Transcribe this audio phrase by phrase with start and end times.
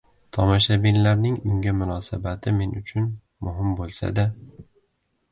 [0.35, 3.05] Tomoshabinlarning unga munosabati men uchun
[3.49, 4.25] muhim bo‘lsa-da